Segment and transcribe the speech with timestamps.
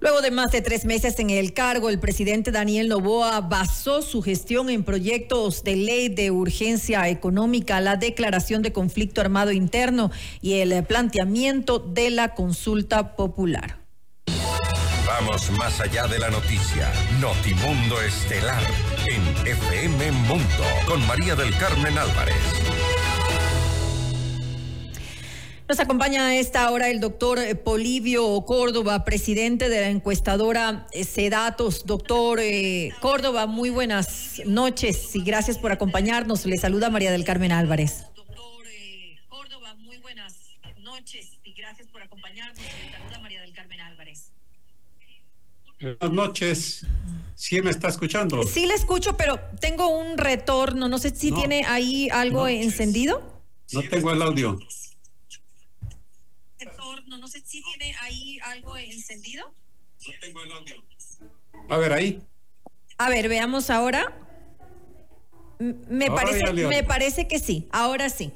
[0.00, 4.22] Luego de más de tres meses en el cargo, el presidente Daniel Novoa basó su
[4.22, 10.10] gestión en proyectos de ley de urgencia económica, la declaración de conflicto armado interno
[10.40, 13.80] y el planteamiento de la consulta popular.
[15.06, 16.90] Vamos más allá de la noticia.
[17.20, 18.62] Notimundo Estelar
[19.06, 22.79] en FM Mundo con María del Carmen Álvarez.
[25.70, 31.04] Nos acompaña a esta hora el doctor eh, Polivio Córdoba, presidente de la encuestadora eh,
[31.04, 31.86] Sedatos.
[31.86, 36.44] Doctor eh, Córdoba, muy buenas noches y gracias por acompañarnos.
[36.44, 38.06] Le saluda María del Carmen Álvarez.
[38.16, 38.66] Doctor
[39.28, 40.34] Córdoba, muy buenas
[40.80, 42.58] noches y gracias por acompañarnos.
[42.58, 44.32] Le saluda María del Carmen Álvarez.
[45.80, 46.84] Buenas noches.
[47.36, 48.42] ¿Sí me está escuchando?
[48.42, 50.88] Sí le escucho, pero tengo un retorno.
[50.88, 53.22] No sé si tiene ahí algo encendido.
[53.72, 54.58] No tengo el audio
[57.18, 59.52] no sé si tiene ahí algo encendido.
[60.06, 60.76] No tengo el audio.
[61.68, 62.22] A ver, ahí.
[62.98, 64.16] A ver, veamos ahora.
[65.58, 68.32] Me, parece, me parece que sí, ahora sí.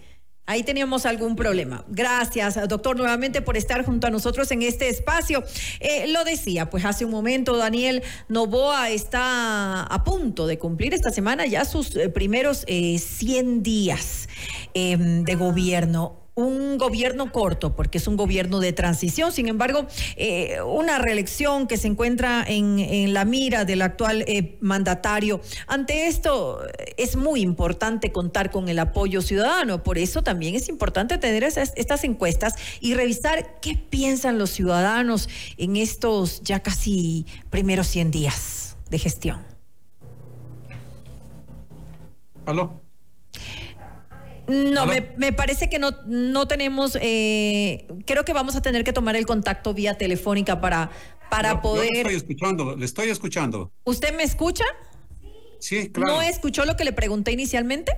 [0.46, 1.86] Ahí teníamos algún problema.
[1.88, 5.42] Gracias, doctor, nuevamente por estar junto a nosotros en este espacio.
[5.80, 11.10] Eh, lo decía, pues hace un momento, Daniel Novoa está a punto de cumplir esta
[11.10, 14.28] semana ya sus eh, primeros 100 eh, días
[14.74, 19.32] em, de gobierno un gobierno corto, porque es un gobierno de transición.
[19.32, 25.40] Sin embargo, eh, una reelección que se encuentra en, la mira del actual eh, mandatario.
[25.66, 26.60] Ante esto,
[26.96, 29.82] es muy importante contar con el apoyo ciudadano.
[29.82, 35.76] Por eso también es importante tener estas encuestas y revisar qué piensan los ciudadanos en
[35.76, 39.44] estos ya casi primeros 100 días de gestión.
[42.46, 42.83] ¿Aló?
[44.46, 49.16] No, me, parece que no, no tenemos, eh, creo que vamos a tener que tomar
[49.16, 50.90] el contacto vía telefónica para,
[51.30, 51.90] para poder...
[51.90, 53.72] le estoy escuchando, le estoy escuchando.
[53.84, 54.64] ¿Usted me escucha?
[55.60, 56.14] Sí, claro.
[56.14, 57.92] ¿No escuchó lo que le pregunté inicialmente?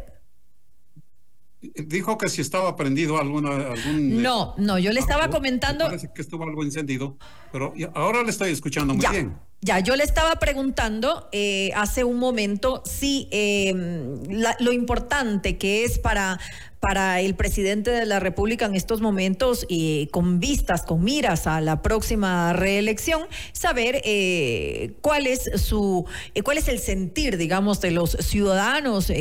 [1.60, 4.22] Dijo que si estaba prendido alguna, algún...
[4.22, 5.86] No, no, yo le estaba comentando...
[5.86, 7.18] Parece que estuvo algo encendido,
[7.50, 9.36] pero ahora le estoy escuchando muy bien.
[9.62, 14.20] Ya, yo le estaba preguntando eh, hace un momento si em,
[14.60, 16.38] lo importante que es para,
[16.80, 21.60] para el presidente de la República en estos momentos, y con vistas, con miras a
[21.60, 23.22] la próxima reelección,
[23.52, 26.04] saber eh, cuál es su,
[26.34, 29.12] eh, cuál es el sentir, digamos, de los ciudadanos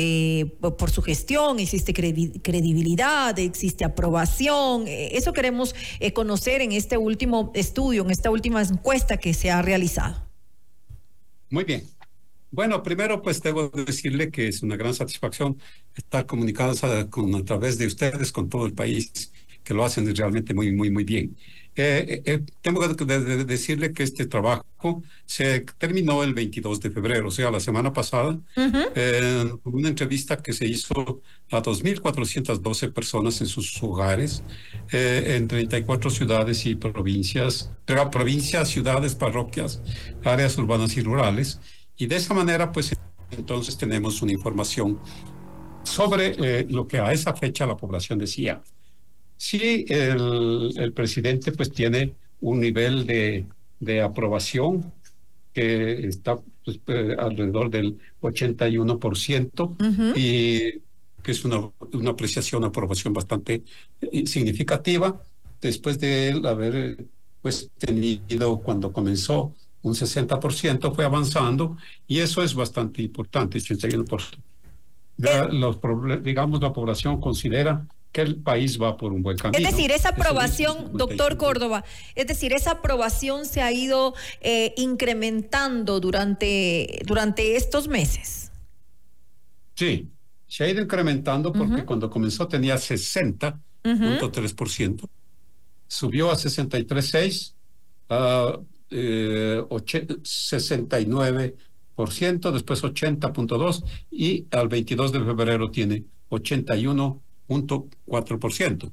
[0.60, 5.74] por su gestión, existe credibilidad, existe aprobación, eso queremos
[6.14, 10.26] conocer en este último estudio, en esta última encuesta que se ha realizado.
[11.50, 11.95] Muy bien.
[12.56, 15.60] Bueno, primero pues debo decirle que es una gran satisfacción
[15.94, 19.30] estar comunicados a, con, a través de ustedes con todo el país,
[19.62, 21.36] que lo hacen realmente muy, muy, muy bien.
[21.78, 23.04] Eh, eh, tengo que
[23.44, 28.40] decirle que este trabajo se terminó el 22 de febrero, o sea, la semana pasada,
[28.56, 34.42] en una entrevista que se hizo a 2.412 personas en sus hogares,
[34.92, 39.82] eh, en 34 ciudades y provincias, pero provincias, ciudades, parroquias,
[40.24, 41.60] áreas urbanas y rurales.
[41.96, 42.96] Y de esa manera, pues
[43.30, 44.98] entonces tenemos una información
[45.82, 48.62] sobre lo que a esa fecha la población decía.
[49.36, 53.46] Sí, el, presidente pues tiene un nivel de,
[53.80, 54.92] de aprobación
[55.52, 60.82] que está pues, eh, alrededor del 81% y
[61.22, 63.62] que es una, una apreciación, una aprobación bastante
[64.00, 65.22] eh, significativa
[65.60, 67.06] después de él haber
[67.40, 69.54] pues tenido cuando comenzó
[69.86, 71.76] un 60% fue avanzando
[72.08, 74.36] y eso es bastante importante, 81%.
[75.16, 75.78] Ya los,
[76.22, 79.56] digamos, la población considera que el país va por un buen camino.
[79.58, 81.84] Es decir, esa aprobación, doctor Córdoba,
[82.16, 88.50] es decir, esa aprobación se ha ido eh, incrementando durante, durante estos meses.
[89.74, 90.10] Sí,
[90.48, 95.08] se ha ido incrementando porque cuando comenzó tenía 60.3%,
[95.86, 97.52] subió a 63.6%,
[98.08, 98.58] a
[98.90, 107.22] eh, 69%, después 80.2% y al 22 de febrero tiene 81
[108.50, 108.90] ciento.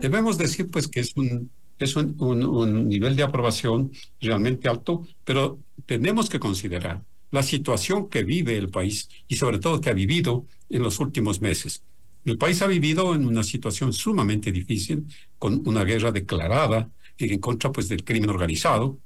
[0.00, 3.90] Debemos decir pues que es un es un, un, nivel de aprobación
[4.20, 7.02] realmente alto, pero tenemos que considerar
[7.32, 11.40] la situación que vive el país y sobre todo que ha vivido en los últimos
[11.40, 11.82] meses.
[12.24, 15.06] El país ha vivido en una situación sumamente difícil,
[15.38, 16.88] con una guerra declarada
[17.18, 19.00] en contra pues, del crimen organizado,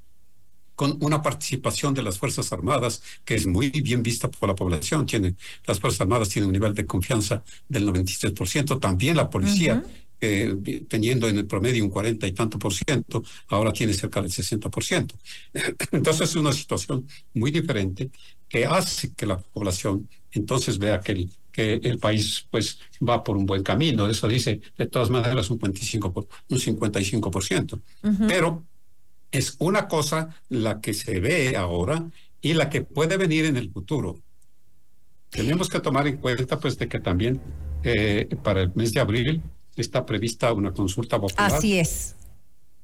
[0.76, 5.06] con una participación de las Fuerzas Armadas que es muy bien vista por la población.
[5.06, 5.34] Tiene,
[5.67, 9.82] las Fuerzas Armadas tienen un nivel de confianza del 93%, también la policía
[10.19, 14.70] teniendo en el promedio un 40 y tanto por ciento, ahora tiene cerca del 60
[14.70, 15.14] por ciento.
[15.93, 18.11] Entonces es una situación muy diferente
[18.49, 23.37] que hace que la población entonces vea que el, que el país pues va por
[23.37, 24.08] un buen camino.
[24.08, 27.81] Eso dice de todas maneras un 25 por, un 55 por ciento.
[28.29, 28.64] Pero
[29.32, 32.05] es una cosa la que se ve ahora
[32.40, 34.19] y la que puede venir en el futuro.
[35.31, 37.40] Tenemos que tomar en cuenta pues de que también
[37.82, 39.43] eh, para el mes de abril
[39.76, 41.52] está prevista una consulta popular.
[41.52, 42.14] Así es.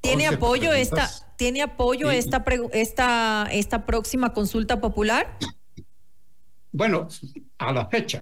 [0.01, 2.43] ¿Tiene apoyo esta, ¿tiene apoyo esta,
[2.73, 5.37] esta, esta próxima consulta popular?
[6.73, 7.07] Bueno,
[7.57, 8.21] a la fecha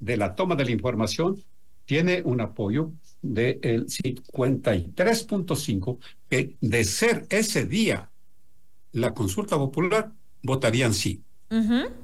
[0.00, 1.42] de la toma de la información,
[1.84, 5.98] tiene un apoyo del 53.5,
[6.28, 8.10] que de ser ese día
[8.92, 11.22] la consulta popular, votarían sí.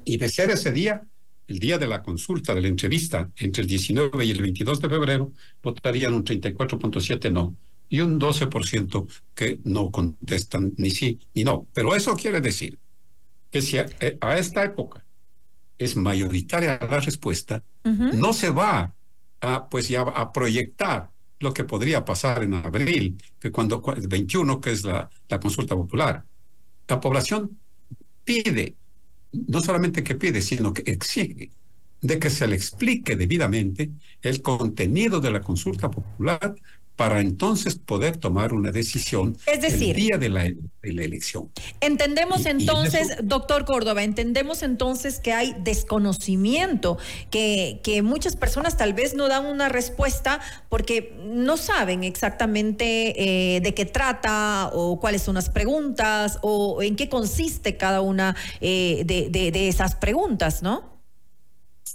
[0.05, 1.03] Y de ser ese día,
[1.47, 4.89] el día de la consulta, de la entrevista, entre el 19 y el 22 de
[4.89, 5.33] febrero,
[5.63, 7.55] votarían un 34.7 no
[7.89, 11.67] y un 12% que no contestan ni sí ni no.
[11.73, 12.77] Pero eso quiere decir
[13.49, 15.03] que si a, eh, esta época
[15.77, 18.93] es mayoritaria la respuesta, no se va
[19.41, 24.59] a, pues ya a proyectar lo que podría pasar en abril, que cuando el 21,
[24.59, 26.25] que es la, la consulta popular.
[26.87, 27.57] La población
[28.23, 28.75] pide
[29.31, 31.51] no solamente que pide, sino que exige
[32.01, 33.91] de que se le explique debidamente
[34.21, 36.55] el contenido de la consulta popular
[36.99, 40.51] para entonces poder tomar una decisión es decir, el día de la,
[40.83, 41.49] elección.
[41.79, 46.97] Entendemos entonces, doctor Córdoba, entendemos entonces que hay desconocimiento,
[47.31, 53.61] que, que muchas personas tal vez no dan una respuesta porque no saben exactamente eh,
[53.61, 59.03] de qué trata o cuáles son las preguntas o en qué consiste cada una eh,
[59.05, 60.99] de, de esas preguntas, ¿no?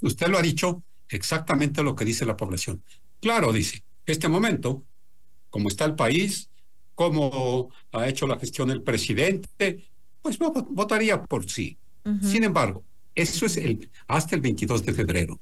[0.00, 2.82] Usted lo ha dicho exactamente lo que dice la población.
[3.20, 4.82] Claro, dice, este momento
[5.54, 6.50] cómo está el país,
[6.96, 9.84] cómo ha hecho la gestión el presidente,
[10.20, 11.78] pues votaría por sí.
[12.20, 12.82] Sin embargo,
[13.14, 15.38] eso es el, hasta el 22 de febrero.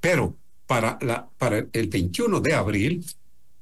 [0.00, 0.36] Pero
[0.66, 3.06] para, la, para el 21 de abril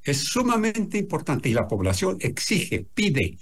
[0.02, 3.38] es sumamente importante y la población exige, pide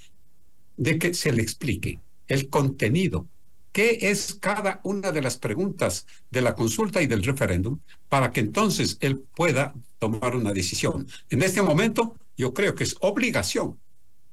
[0.77, 1.99] de que se le explique
[2.29, 3.27] el contenido,
[3.73, 7.79] qué es cada una de las preguntas de la consulta y del referéndum
[8.11, 11.07] para que entonces él pueda tomar una decisión.
[11.31, 13.79] En este momento yo creo que es obligación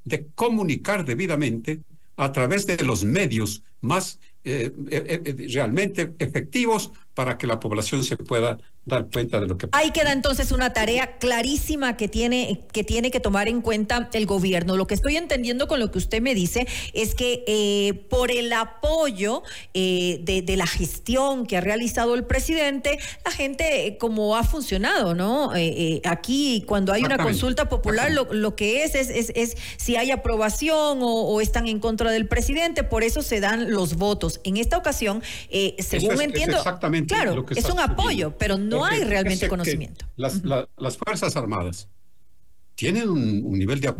[0.04, 1.82] de comunicar debidamente
[2.16, 8.04] a través de los medios más eh, eh, eh, realmente efectivos para que la población
[8.04, 12.62] se pueda dar cuenta de lo que Ahí queda entonces una tarea clarísima que tiene,
[12.72, 14.76] que tiene que tomar en cuenta el gobierno.
[14.76, 18.52] Lo que estoy entendiendo con lo que usted me dice es que eh, por el
[18.54, 19.44] apoyo
[19.76, 25.14] eh, de, la gestión que ha realizado el presidente, la gente, eh, como ha funcionado,
[25.14, 25.52] ¿no?
[26.06, 31.40] aquí, cuando hay una consulta popular, lo, que es es, es si hay aprobación o,
[31.40, 34.42] están en contra del presidente, por eso se dan los votos.
[34.44, 35.22] En esta ocasión,
[35.80, 36.58] según entiendo,
[37.08, 40.06] claro, es un apoyo, pero no no hay realmente conocimiento.
[40.16, 41.88] Las, las, Fuerzas Armadas
[42.76, 43.94] tienen un, nivel de,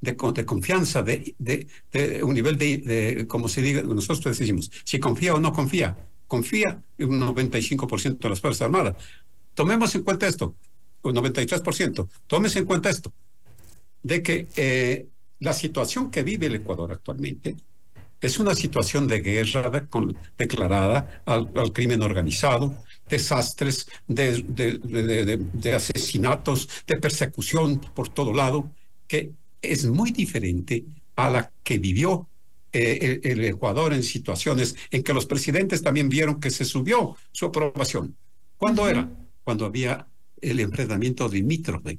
[0.00, 5.34] de, de confianza, de, de, un nivel de, como se diga, nosotros decimos, si confía
[5.34, 5.96] o no confía,
[6.26, 8.96] confía en un 95% de las Fuerzas Armadas.
[9.54, 10.54] Tomemos en cuenta esto,
[11.02, 13.12] un 93%, tómese en cuenta esto,
[14.02, 15.08] de que eh,
[15.40, 17.56] la situación que vive el Ecuador actualmente
[18.20, 19.70] es una situación de guerra
[20.36, 22.76] declarada al, crimen organizado,
[23.08, 28.70] desastres, de, de, asesinatos, de persecución por todo lado,
[29.06, 30.84] que es muy diferente
[31.16, 32.28] a la que vivió
[32.72, 37.46] eh, el, Ecuador en situaciones en que los presidentes también vieron que se subió su
[37.46, 38.14] aprobación.
[38.56, 39.10] ¿Cuándo era?
[39.42, 40.06] Cuando había
[40.40, 41.98] el enfrentamiento limítrofe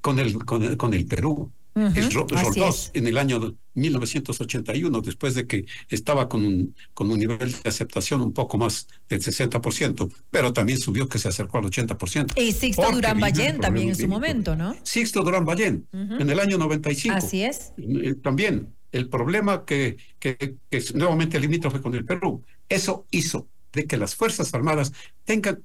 [0.00, 6.28] con el, con con el Perú es en el año 1981, después de que estaba
[6.28, 11.08] con un, con un nivel de aceptación un poco más del 60%, pero también subió
[11.08, 12.32] que se acercó al 80%.
[12.36, 14.76] Y Sixto Durán Ballén también en su momento, ¿no?
[14.82, 17.16] Sixto Durán Ballén, en el año 95.
[17.16, 17.72] Así es.
[17.78, 23.86] Eh, también el problema que, que, que nuevamente limítrofe con el Perú, eso hizo de
[23.86, 24.92] que las Fuerzas Armadas
[25.24, 25.62] tengan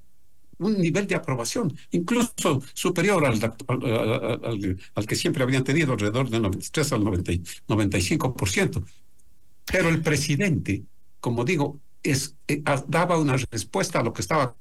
[0.58, 3.40] un nivel de aprobación incluso superior al,
[4.94, 7.32] al, que siempre habían tenido, alrededor del 93 al 90,
[7.68, 8.84] 95%.
[9.64, 10.84] Pero el presidente,
[11.20, 14.56] como digo, es, eh, daba una respuesta a lo que estaba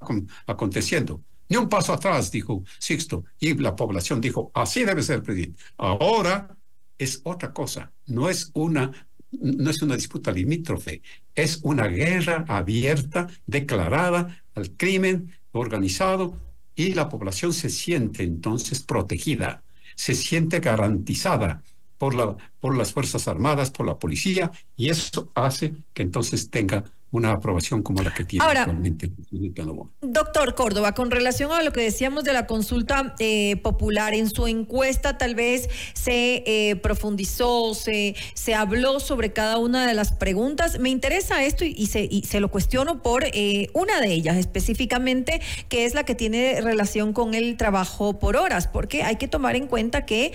[0.48, 1.22] aconteciendo.
[1.48, 5.62] Ni un paso atrás, dijo Sixto, y la población dijo, así debe ser presidente.
[5.78, 6.58] Ahora
[6.98, 8.92] es otra cosa, no es una
[9.32, 11.02] no es una disputa limítrofe,
[11.34, 16.38] es una guerra abierta, declarada al crimen organizado
[16.76, 19.64] y la población se siente entonces protegida
[19.96, 21.64] se siente garantizada
[21.98, 26.84] por, la, por las Fuerzas Armadas, por la policía, y eso hace que entonces tenga
[27.16, 29.54] una aprobación como la que tiene actualmente el
[30.02, 34.48] Doctor Córdoba, con relación a lo que decíamos de la consulta eh, popular, en su
[34.48, 40.78] encuesta tal vez se eh, profundizó, se, se habló sobre cada una de las preguntas.
[40.80, 45.42] Me interesa esto y, se, y se lo cuestiono por eh, una de ellas específicamente,
[45.70, 49.56] que es la que tiene relación con el trabajo por horas, porque hay que tomar
[49.56, 50.34] en cuenta que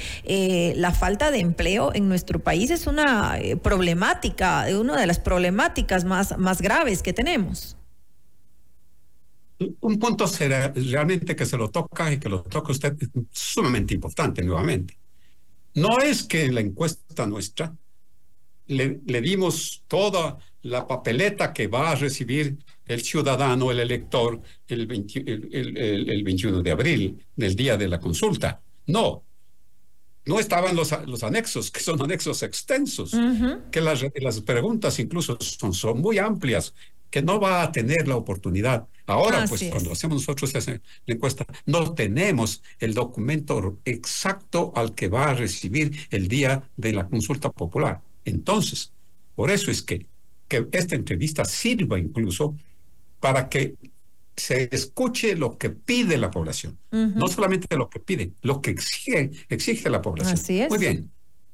[0.76, 6.38] la falta de empleo en nuestro país es una problemática, una de las problemáticas más,
[6.38, 7.76] más grandes graves que tenemos.
[9.80, 13.92] Un punto será realmente que se lo toca y que lo toca usted es sumamente
[13.92, 14.96] importante nuevamente.
[15.74, 17.74] No es que en la encuesta nuestra
[18.68, 24.80] le, le, dimos toda la papeleta que va a recibir el ciudadano, el elector, el,
[24.90, 25.76] el,
[26.08, 28.62] el, 21 de abril, del día de la consulta.
[28.86, 29.24] No,
[30.26, 33.16] no estaban los, los anexos, que son anexos extensos,
[33.70, 36.74] que las, las preguntas incluso son, son muy amplias,
[37.10, 38.86] que no va a tener la oportunidad.
[39.06, 45.30] Ahora, pues cuando hacemos nosotros esa encuesta, no tenemos el documento exacto al que va
[45.30, 48.00] a recibir el día de la consulta popular.
[48.24, 48.92] Entonces,
[49.34, 50.06] por eso es que,
[50.46, 52.54] que esta entrevista sirva incluso
[53.18, 53.74] para que
[54.40, 59.30] se escuche lo que pide la población, no solamente lo que pide, lo que exige,
[59.48, 60.34] exige la población.
[60.34, 60.70] Así es.
[60.70, 61.10] Muy bien,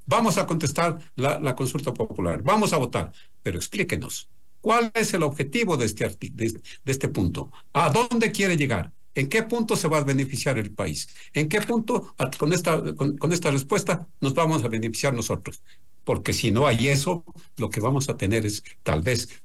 [0.06, 3.12] vamos a contestar la, consulta popular, vamos a votar,
[3.42, 4.28] pero explíquenos,
[4.60, 7.50] ¿cuál es el objetivo de este, de, este punto?
[7.72, 8.92] ¿A dónde quiere llegar?
[9.14, 11.08] ¿En qué punto se va a beneficiar el país?
[11.32, 15.62] ¿En qué punto con esta, con esta respuesta nos vamos a beneficiar nosotros?
[16.04, 17.24] Porque si no hay eso,
[17.56, 19.42] lo que vamos a tener es tal vez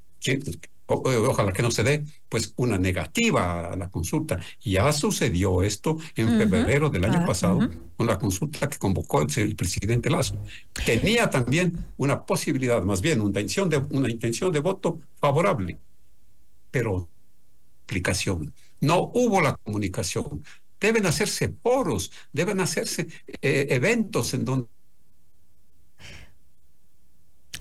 [0.94, 4.40] ojalá que no se dé, pues una negativa a la consulta.
[4.62, 10.10] Ya sucedió esto en febrero del año pasado con la consulta que convocó el, presidente
[10.10, 10.36] Lazo.
[10.86, 15.78] Tenía también una posibilidad, más bien una intención de, una intención de voto favorable,
[16.70, 17.08] pero
[17.84, 18.54] aplicación.
[18.80, 20.44] No hubo la comunicación.
[20.80, 23.08] Deben hacerse foros, deben hacerse
[23.42, 24.68] eh, eventos en donde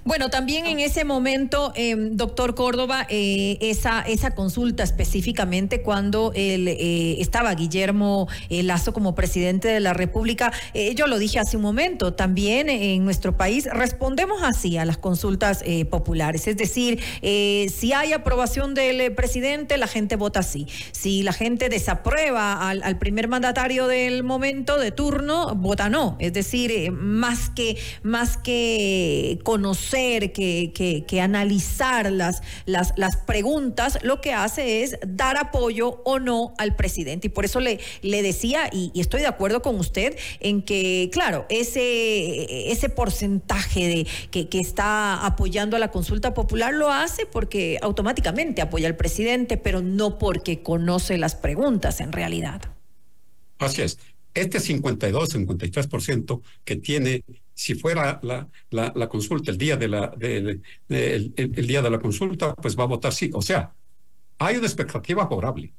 [0.03, 6.69] bueno, también en ese momento, em, doctor Córdoba, eh, esa, esa consulta específicamente cuando él,
[6.69, 10.53] eh, estaba Guillermo eh, Lazo como presidente de la República,
[10.95, 15.63] yo lo dije hace un momento, también en nuestro país respondemos así a las consultas
[15.91, 20.67] populares, es decir, si hay aprobación del presidente, la gente vota así.
[20.93, 26.17] Si la gente desaprueba al, al primer mandatario del momento de turno, vota no.
[26.19, 34.21] Es decir, más que, más que conocer que, que, analizar las, las, las, preguntas, lo
[34.21, 37.27] que hace es dar apoyo o no al presidente.
[37.27, 41.47] Y por eso le, le decía, y, estoy de acuerdo con usted, en que, claro,
[41.49, 47.79] ese, ese porcentaje de, que, que está apoyando a la consulta popular lo hace porque
[47.83, 52.63] automáticamente apoya al presidente, pero no porque conoce las preguntas en realidad.
[53.59, 53.99] Así es.
[54.35, 57.25] Este 52, 53% que tiene
[57.61, 60.63] si fuera la, la, consulta el día de la, el,
[61.67, 63.31] día de la consulta, pues va a votar sí.
[63.35, 63.75] O sea,
[64.39, 65.75] hay una expectativa favorable.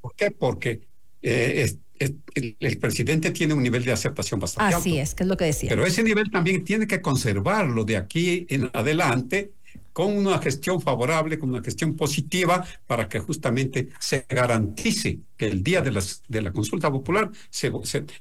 [0.00, 0.30] ¿Por qué?
[0.30, 0.80] Porque
[1.20, 4.78] eh, el, presidente tiene un nivel de aceptación bastante alto.
[4.78, 5.68] Así es, que es lo que decía.
[5.68, 9.52] Pero ese nivel también tiene que conservarlo de aquí en adelante
[9.94, 15.62] con una gestión favorable, con una gestión positiva, para que justamente se garantice que el
[15.62, 17.70] día de, las, de la consulta popular se,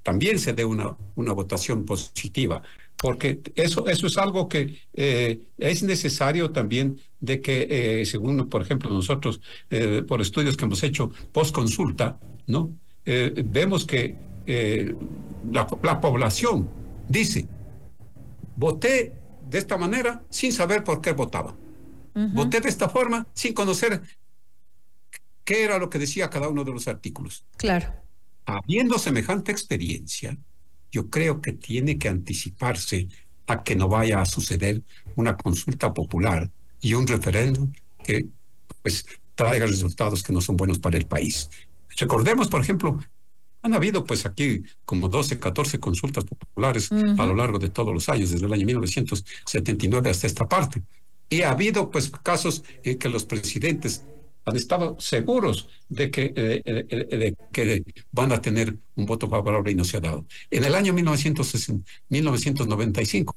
[0.04, 2.62] también se dé una, votación positiva.
[2.96, 7.68] Porque eso, eso es algo que eh, es necesario también de que,
[8.02, 12.78] eh, según, por ejemplo, nosotros, eh, por estudios que hemos hecho post consulta, ¿no?
[13.06, 14.16] vemos que
[15.52, 16.70] la población
[17.10, 17.48] dice,
[18.56, 19.12] voté
[19.50, 21.56] de esta manera sin saber por qué votaba.
[22.14, 24.02] Voté de esta forma sin conocer
[25.44, 27.46] qué era lo que decía cada uno de los artículos.
[27.58, 27.94] Claro.
[28.46, 30.38] Habiendo semejante experiencia,
[30.92, 33.08] yo creo que tiene que anticiparse
[33.48, 34.84] a que no vaya a suceder
[35.16, 36.50] una consulta popular
[36.82, 37.72] y un referéndum
[38.04, 38.28] que
[38.82, 39.06] pues
[39.36, 41.50] traiga resultados que no son buenos para el país.
[41.98, 43.00] Recordemos, por ejemplo,
[43.62, 48.10] han habido pues aquí como 12, 14 consultas populares a lo largo de todos los
[48.10, 50.84] años, desde el año 1979 hasta esta parte.
[51.34, 54.04] Y ha habido pues casos en que los presidentes
[54.46, 59.28] han estado seguros de que, eh, eh, eh, de que van a tener un voto
[59.28, 60.28] favorable y no se ha dado.
[60.52, 63.36] En el año 1995,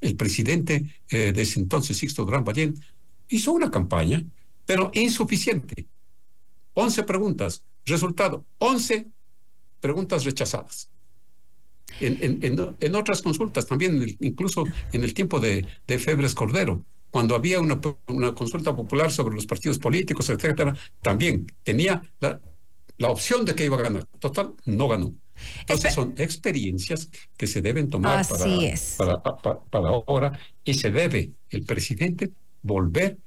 [0.00, 2.74] el presidente de ese entonces, Sixto Gran Ballén,
[3.28, 4.24] hizo una campaña,
[4.66, 5.86] pero insuficiente.
[6.74, 7.62] 11 preguntas.
[7.86, 9.06] Resultado, 11
[9.78, 10.90] preguntas rechazadas.
[12.00, 18.34] en, otras consultas, también incluso en el tiempo de Febres Cordero, cuando había una, una,
[18.34, 22.40] consulta popular sobre los partidos políticos, etcétera, también tenía la,
[22.98, 24.06] la opción de que iba a ganar.
[24.18, 25.14] Total, no ganó.
[25.60, 28.26] Entonces son experiencias que se deben tomar
[28.96, 32.30] para, para, para, ahora y se debe el presidente
[32.62, 33.18] volver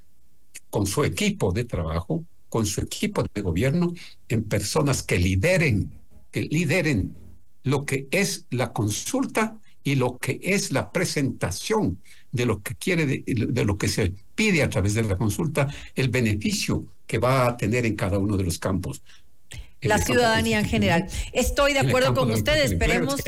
[0.70, 3.94] con su equipo de trabajo, con su equipo de gobierno,
[4.30, 5.92] en personas que lideren,
[6.32, 7.16] que lideren
[7.64, 12.00] lo que es la consulta y lo que es la presentación
[12.32, 16.10] de lo que quiere, de, lo que se pide a través de la consulta, el
[16.10, 19.04] beneficio que va a tener en cada uno de los campos.
[19.82, 21.08] La ciudadanía en general.
[21.34, 23.22] Estoy de acuerdo con ustedes, esperemos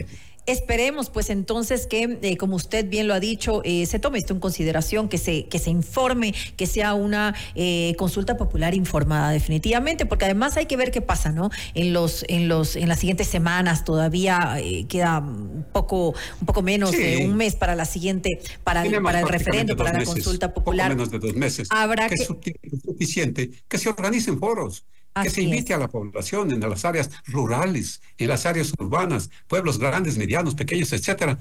[0.46, 4.34] Esperemos pues entonces que, eh, como usted bien lo ha dicho, eh, se tome esto
[4.34, 10.06] en consideración, que se, que se informe, que sea una eh, consulta popular informada definitivamente,
[10.06, 11.50] porque además hay que ver qué pasa, ¿no?
[11.74, 16.92] En los, en los, en las siguientes semanas todavía queda un poco, un poco menos
[16.92, 20.90] de un mes para la siguiente, para, para el referendo, para la consulta popular.
[20.90, 21.68] menos de dos meses.
[21.72, 24.86] Habrá que, que es suficiente que se organicen foros
[25.24, 29.80] que se invite a la población en las áreas rurales, en las áreas urbanas, pueblos
[29.80, 31.38] grandes, medianos, pequeños, etcétera,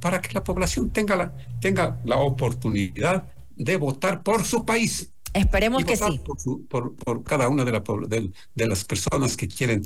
[0.00, 5.10] para que la población tenga la, tenga la oportunidad de votar por su país.
[5.32, 6.20] Esperemos que sí.
[6.68, 7.82] Por, por, cada una de, la,
[8.54, 9.82] de las personas que quieren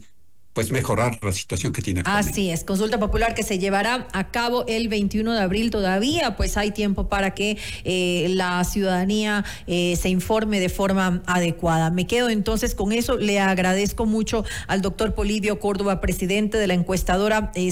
[0.53, 2.03] pues mejorar la situación que tiene.
[2.05, 6.57] Así es, consulta popular que se llevará a cabo el 21 de abril todavía, pues
[6.57, 11.91] hay tiempo para que eh, la ciudadanía eh, se informe de forma adecuada.
[11.91, 16.75] Me quedo entonces con eso, le agradezco mucho al doctor Polivio Córdoba, presidente de la
[16.75, 17.71] encuestadora eh,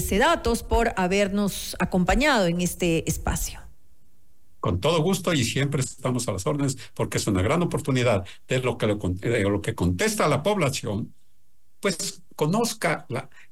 [0.67, 3.59] por habernos acompañado en este espacio.
[4.59, 8.59] Con todo gusto y siempre estamos a las órdenes porque es una gran oportunidad de
[8.59, 11.13] lo que, de lo que contesta la población
[11.79, 13.05] pues conozca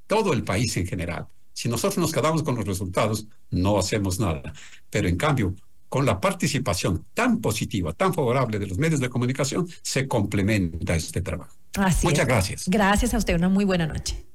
[0.06, 1.28] todo el país en general.
[1.54, 4.54] Si nosotros nos quedamos con los resultados, no hacemos nada.
[4.90, 5.56] Pero en cambio,
[5.90, 11.22] con la participación tan positiva, tan favorable de los medios de comunicación, se complementa este
[11.22, 11.56] trabajo.
[12.04, 12.64] Muchas gracias.
[12.68, 13.36] Gracias a usted.
[13.36, 14.26] Una muy buena noche.